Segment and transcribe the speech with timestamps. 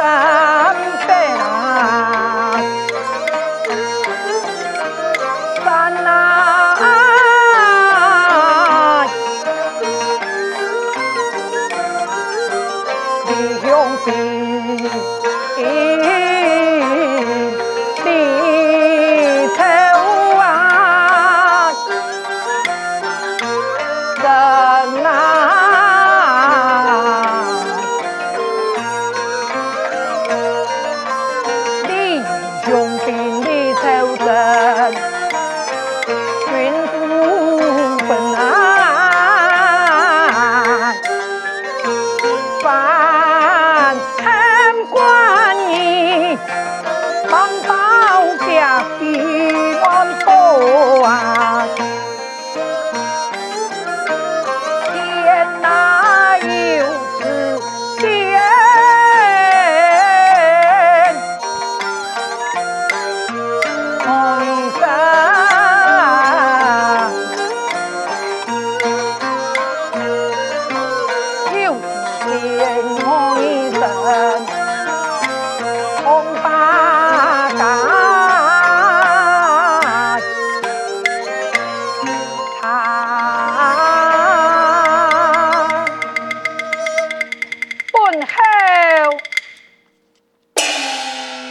[0.00, 0.78] 哎。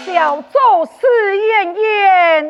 [0.08, 2.50] 小做试验验，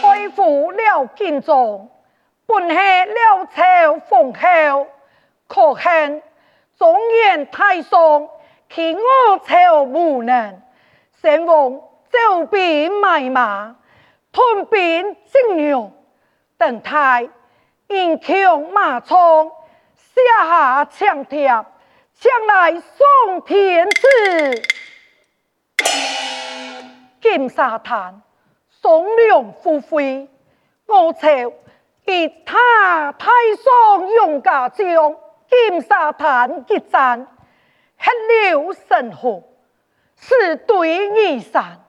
[0.00, 1.90] 恢复了品种，
[2.46, 4.86] 本系了朝奉后，
[5.46, 6.22] 可恨
[6.78, 8.30] 中原太松，
[8.70, 10.62] 替我朝无能，
[11.20, 11.78] 先王
[12.10, 13.76] 招兵买马，
[14.32, 15.92] 屯兵进牛，
[16.56, 17.28] 等待
[17.88, 19.52] 引强马冲，
[19.94, 21.66] 下强跳。
[22.14, 24.62] 将来送天子，
[27.20, 28.22] 金沙滩，
[28.80, 30.28] 双龙附会。
[30.86, 31.28] 我朝
[32.04, 35.16] 以他太上杨家将
[35.48, 37.26] 金沙滩决战，
[37.98, 38.10] 血
[38.50, 39.42] 流成河，
[40.16, 41.80] 死对儿山，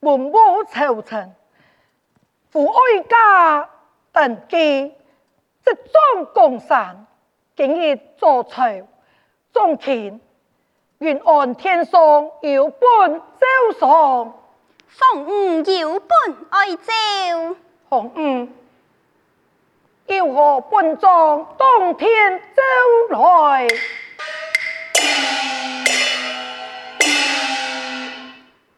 [0.00, 1.34] 文武朝臣，
[2.50, 3.70] 父爱家
[4.12, 4.94] 登基，
[5.64, 7.06] 执掌江山，
[7.54, 8.64] 今日坐朝
[9.52, 10.20] 中卿，
[10.98, 14.34] 愿按天上有本奏上，
[14.86, 17.56] 奉吾有本爱奏。
[17.88, 18.48] 红五，
[20.06, 22.62] 有何本状当天奏
[23.16, 23.66] 来？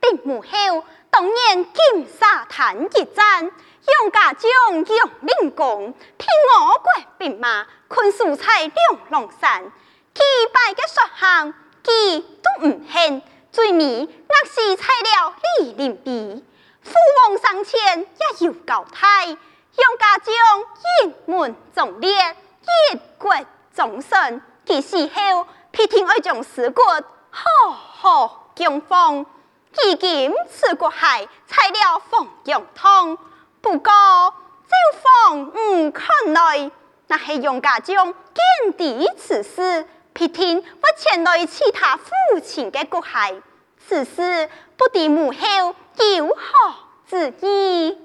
[0.01, 9.71] 兵无后，当年金沙滩一战，杨家将杨灵公，聘我国兵马，困守在两龙山，
[10.15, 10.23] 击
[10.53, 11.55] 败嘅说行，
[11.85, 16.45] 佢都唔恨，最尾压死在了李陵壁。
[16.83, 20.35] 父王上前也有交代，杨家将
[21.07, 22.37] 一门忠烈，
[22.93, 23.35] 一国
[23.75, 24.43] 忠臣。
[24.65, 26.83] 其死后，必定爱将尸骨
[27.31, 29.27] 好好供奉。
[29.75, 33.17] 如今此骨骸拆了奉阳堂，
[33.61, 33.93] 不过
[34.69, 36.71] 就奉吾看来，
[37.09, 43.43] 那是杨家将见敌此事，必定会前来其他父亲的骨骸。
[43.89, 45.75] 此事不敌母后，
[46.17, 46.75] 有何
[47.09, 47.99] 旨意？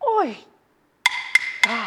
[0.00, 0.36] 哎
[1.70, 1.86] 啊！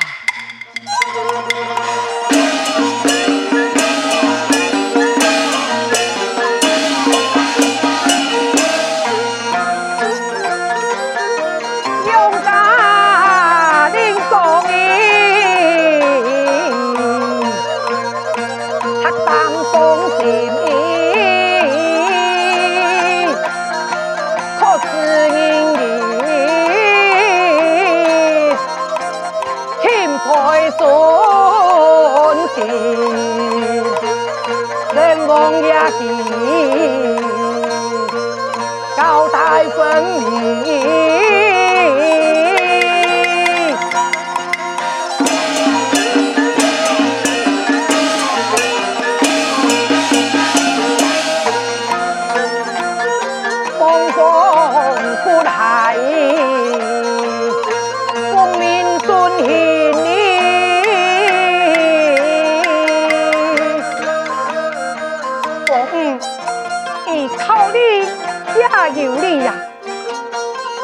[68.95, 69.53] 有理呀，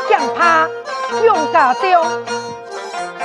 [0.10, 0.68] 想怕
[1.24, 1.82] 用大刀，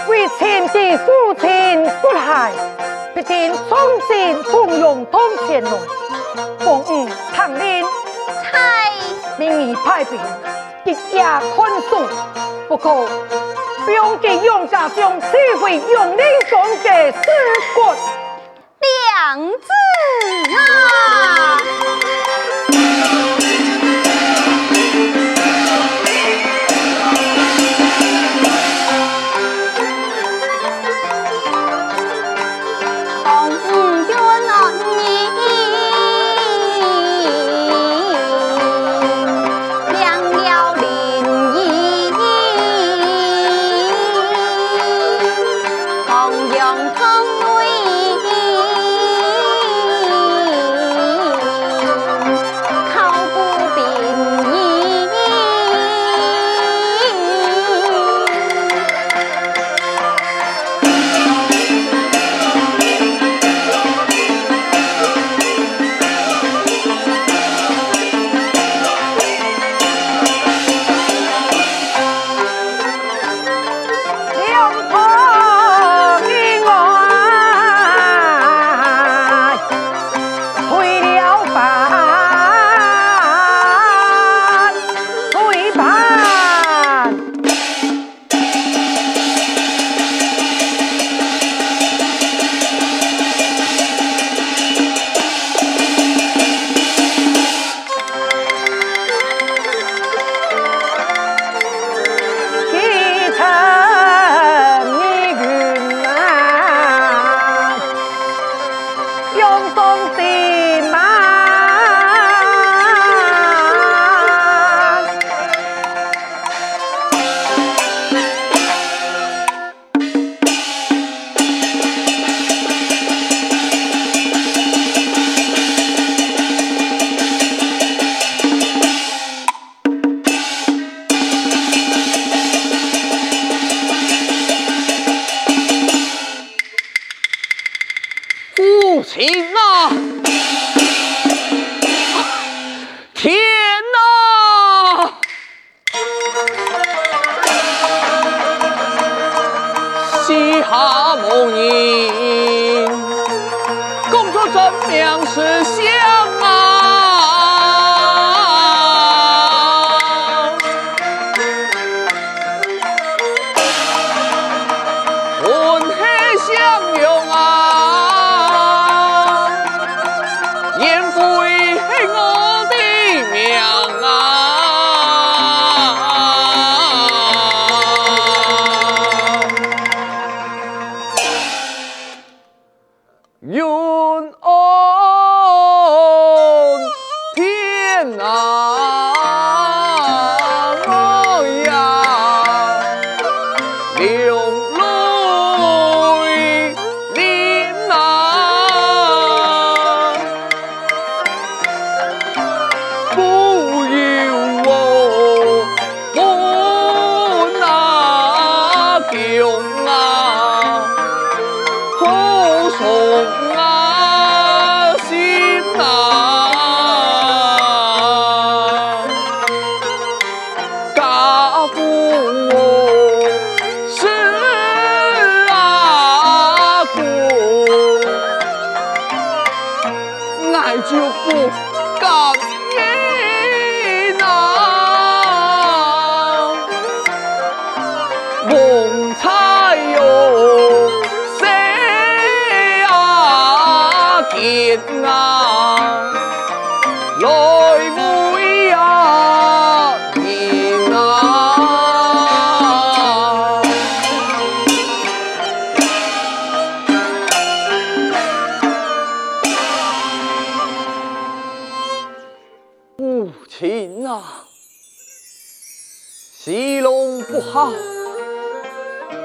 [0.08, 2.52] 为天地覆倾国海，
[3.14, 5.78] 必定忠贞忠勇通天龙，
[6.58, 7.84] 奉命抗敌。
[8.50, 8.92] 嗨，
[9.38, 10.18] 明义派兵，
[10.84, 12.06] 一家看守。
[12.68, 13.06] 不过，
[13.84, 17.18] 不用在用上将，只会用你总的死
[17.74, 17.94] 骨
[18.80, 19.68] 两字
[20.56, 21.81] 啊。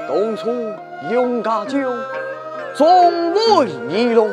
[0.08, 0.50] 当初
[1.10, 1.82] 杨家将
[2.74, 4.30] 壮为义龙，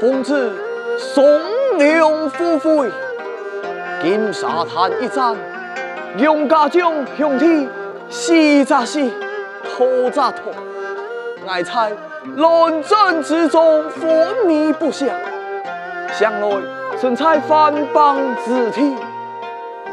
[0.00, 0.52] 奉旨
[0.98, 1.24] 送
[1.78, 2.90] 灵赴会。
[4.02, 5.36] 金沙滩一战，
[6.16, 7.68] 杨家将兄弟
[8.10, 9.00] 死则死，
[9.64, 10.52] 拖则拖。
[11.46, 11.92] 哀在
[12.36, 15.08] 乱战之中昏迷不详，
[16.12, 16.56] 想来
[17.00, 18.96] 身在番邦之体，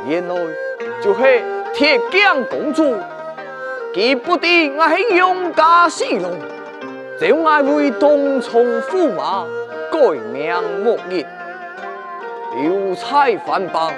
[0.08, 0.36] 原来
[1.04, 1.22] 就是
[1.74, 2.96] 铁匠公主。
[4.00, 6.32] 记不得我是杨家四龙，
[7.20, 9.46] 就爱为东床驸马
[9.92, 10.00] 改
[10.32, 11.26] 名莫逆，
[12.56, 13.92] 留在番邦，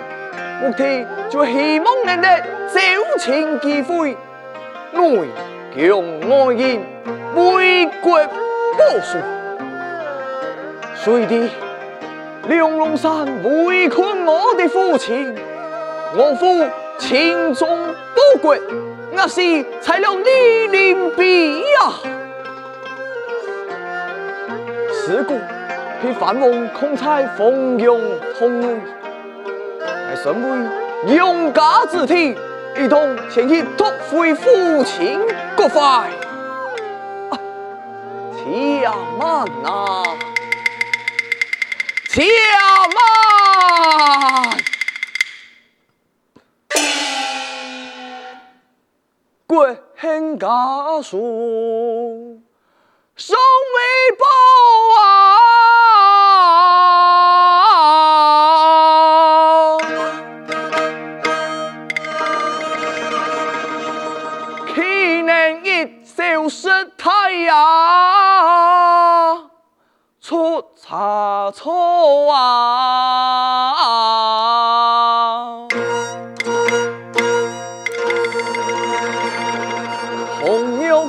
[0.59, 2.79] 目的就希望能得招
[3.19, 4.17] 亲机会，
[4.91, 5.27] 内
[5.75, 6.83] 强外硬，
[7.35, 9.19] 为国报数。
[10.95, 11.47] 谁知
[12.47, 15.35] 梁龙山围困我的父亲，
[16.17, 16.67] 我父
[16.97, 18.57] 轻重报国。
[19.13, 19.41] 我是
[19.81, 21.91] 才了李林璧呀，
[25.05, 25.37] 是故
[26.01, 27.95] 被范王控在凤阳
[28.39, 28.67] 同内，
[29.85, 32.37] 乃身为杨家之体，
[32.77, 35.19] 一同前去夺回父亲
[35.57, 36.09] 国块。
[38.33, 38.89] 且
[39.19, 40.03] 慢呐，
[42.07, 42.23] 且
[42.95, 44.60] 慢。
[49.61, 50.47] 国恨家
[51.03, 52.41] 书，
[53.15, 54.25] 尚未报
[54.97, 55.40] 啊！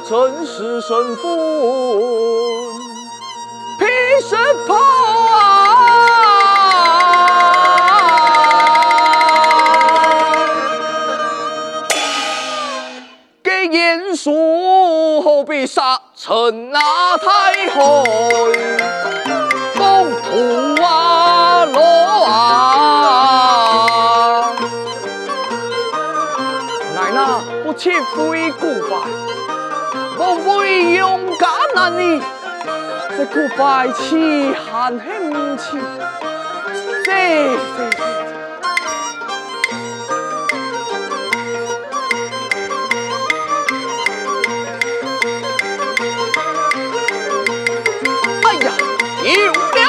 [0.04, 2.72] 真是神父，
[3.78, 3.86] 披
[4.28, 5.38] 什袍啊！
[13.42, 16.80] 给阎叔何必杀臣那
[17.18, 18.04] 太后，
[19.74, 21.80] 风土啊落
[22.26, 22.30] 啊！
[26.94, 29.00] 乃那不切非故犯。
[30.34, 32.20] 莫非杨家男儿，
[33.18, 35.76] 这个白痴还很痴，
[37.04, 37.12] 这
[37.76, 38.00] 这这，
[48.42, 48.66] 哎呀！
[49.22, 49.80] 有了。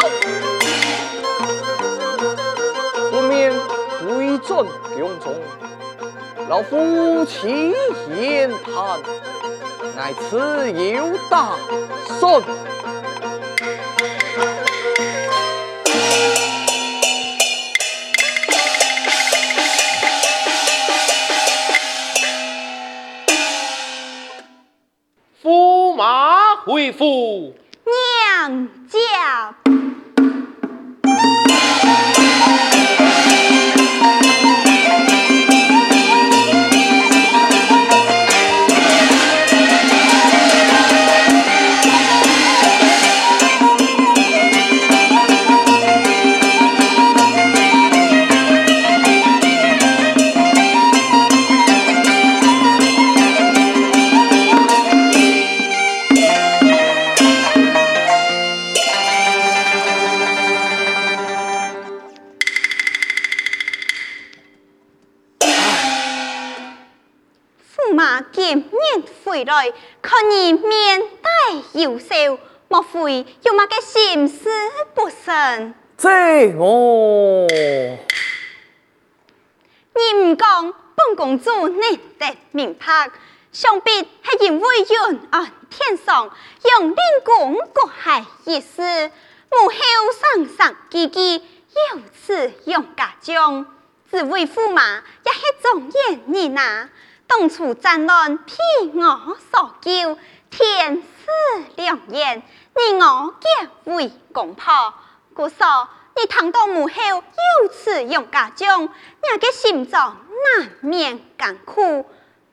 [3.11, 3.31] 不免
[4.05, 4.49] 归转
[4.93, 5.25] 宫中，
[6.49, 7.73] 老夫妻
[8.13, 8.99] 言谈，
[9.95, 11.55] 乃此有大
[12.19, 12.72] 顺。
[72.73, 72.99] 莫非
[73.43, 74.49] 有乜个心事
[74.95, 75.75] 不顺？
[75.95, 76.09] 这
[76.55, 77.45] 我
[79.93, 83.11] 你唔讲，本公主难得明白，
[83.51, 84.07] 想必系
[84.39, 86.31] 因为远岸天上
[86.71, 89.11] 用灵宫国海一事，
[89.51, 89.75] 母后
[90.35, 93.67] 生生记记，有此用家将，
[94.09, 96.89] 只为驸马也系忠言逆耳。
[97.27, 98.55] 当初战乱，披
[98.95, 100.17] 我所救，
[100.55, 102.43] 天赐良缘，
[102.75, 104.93] 你我结为公婆。
[105.33, 112.07] 姑嫂，你堂到母后有此用家将，你个心中难免艰苦。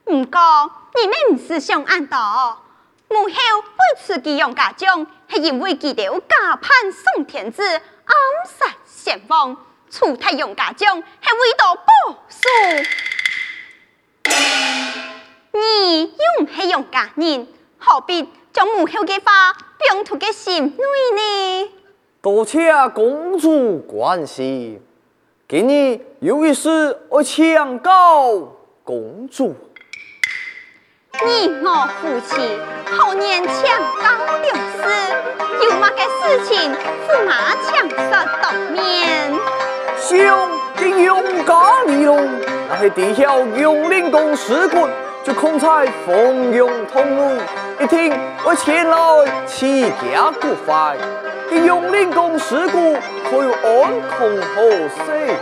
[0.05, 2.65] 不过，你们唔是想安道？
[3.09, 9.59] 母后为此给用家将，系因为记得假盼宋天子，暗杀先王，
[9.91, 11.83] 出太用家将，系为到报
[12.31, 12.49] 仇。
[15.53, 17.47] 你又唔系用家人，
[17.81, 19.55] 何必将母后嘅话
[19.89, 21.71] 放在个心内呢？
[22.21, 24.83] 多谢公主关心，
[25.49, 29.57] 今日有一事要请告公主。
[31.25, 32.59] 你我夫妻
[32.95, 33.63] 好年请
[33.99, 34.45] 告了
[34.77, 34.83] 事，
[35.65, 36.71] 有乜嘅事情
[37.09, 38.11] 驸马请说
[38.43, 39.33] 当面。
[39.97, 40.09] 兄
[40.77, 42.29] 弟勇敢义勇，
[42.69, 44.87] 那系地下用灵宫事故。
[45.23, 45.69] 就空在
[46.07, 47.39] 凤阳东路，
[47.79, 48.11] 一听
[48.43, 48.97] 我前来
[49.47, 50.97] 齐家骨灰，
[51.55, 52.95] 一用灵宫事故
[53.29, 55.37] 可有安空何事？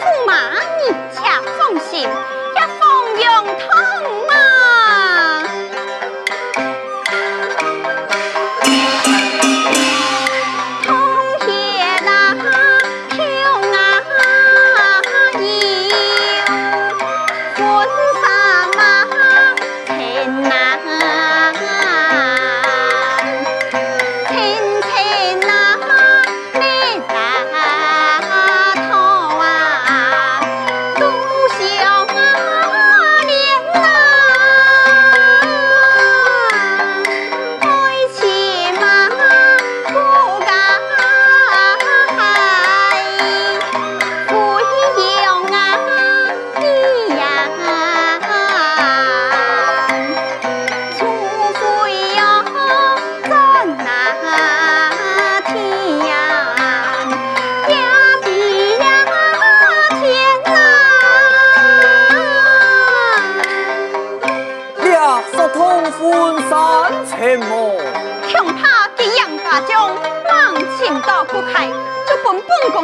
[0.00, 0.34] 驸马，
[0.78, 1.20] 你且
[1.58, 3.56] 放心，一凤阳东
[4.26, 4.34] 嘛。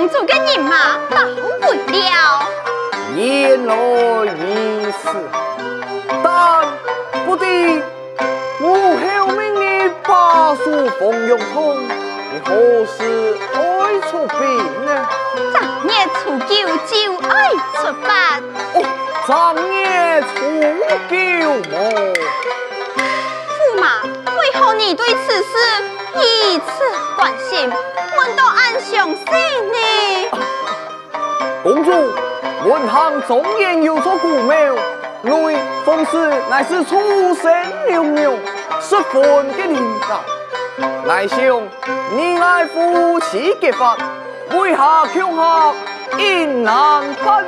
[0.07, 1.17] 公主嘅人马到
[1.61, 2.07] 不了，
[3.17, 5.09] 言来如此，
[6.23, 6.65] 但
[7.27, 7.83] 不敌
[8.61, 12.55] 母后命你把书奉用通，你何
[12.87, 13.59] 时爱
[14.09, 15.09] 出兵呢？
[15.53, 15.57] 正
[15.89, 16.55] 月初九
[16.87, 16.95] 就
[17.27, 18.09] 爱出发。
[18.75, 18.77] 哦，
[19.27, 19.35] 正
[19.69, 20.37] 月初
[21.11, 21.15] 九
[21.69, 21.75] 么？
[23.59, 25.49] 驸马，为何你对此事
[26.15, 26.21] 如
[26.61, 26.69] 此
[27.17, 27.73] 关心？
[33.29, 34.77] 文堂忠言有所古谬，
[35.23, 37.53] 内封事乃是出身
[37.89, 38.31] 良妙，
[38.81, 40.21] 十分的灵感。
[41.07, 41.67] 乃兄，
[42.15, 43.97] 你爱夫妻结发，
[44.51, 45.75] 为何恐吓
[46.19, 47.47] 因难分？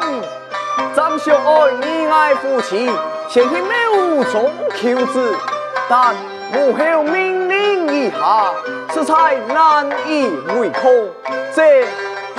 [0.97, 2.91] 张兄爱你爱夫妻，
[3.29, 5.37] 前去庙中求子，
[5.88, 6.14] 但
[6.53, 8.53] 母后命令一下。
[8.93, 9.14] 实在
[9.55, 11.09] 难以为控，
[11.55, 11.87] 这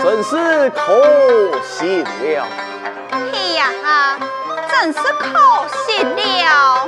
[0.03, 2.45] 真是可惜了。
[3.49, 3.65] 嘿呀，
[4.69, 5.25] 真是可
[5.87, 6.87] 惜了。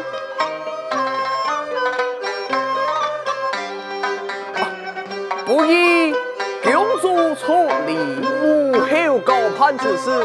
[5.43, 6.15] 不义
[6.63, 10.24] 公主出离母后高攀之事，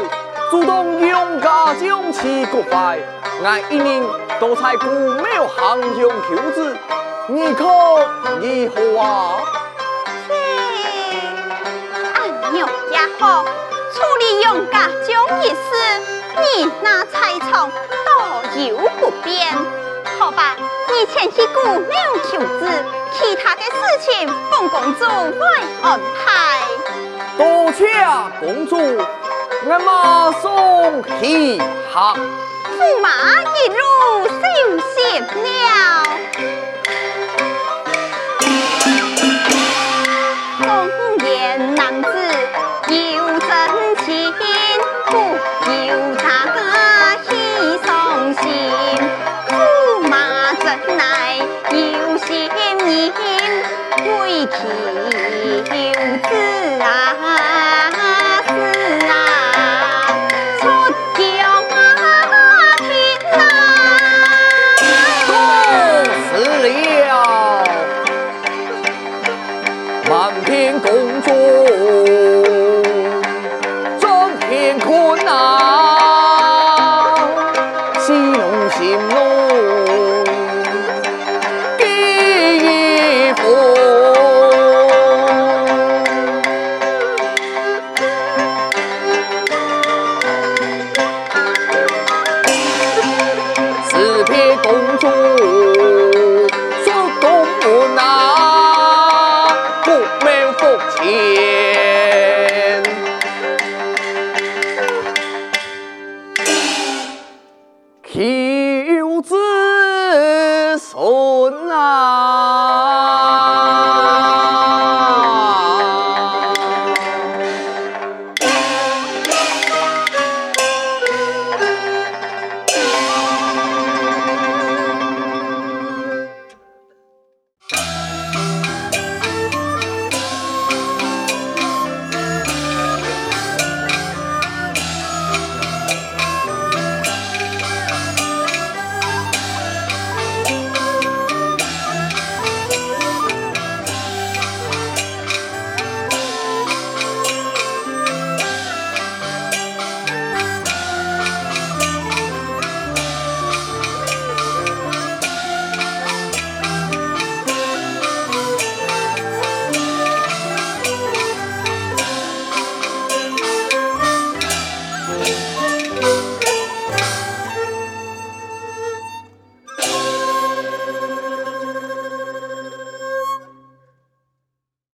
[0.51, 2.99] 主动用家将其国败，
[3.43, 4.03] 俺一人
[4.39, 6.77] 都在古庙行凶求子，
[7.29, 9.39] 你可如何啊？
[10.29, 10.35] 嘿，
[12.13, 19.47] 俺娘也好，处理用家将一事，你那菜场多有不便，
[20.19, 20.55] 好吧？
[20.89, 21.97] 你前去古庙
[22.29, 23.71] 求子，其他的事
[24.01, 25.39] 情本公主会
[25.83, 26.61] 安排。
[27.37, 27.85] 多谢
[28.39, 28.75] 公主，
[29.65, 31.61] 我马上起
[31.93, 31.95] 行。
[32.77, 33.09] 驸马
[33.41, 33.79] 一路
[34.27, 34.35] 小
[34.93, 34.95] 心
[35.43, 35.47] 了。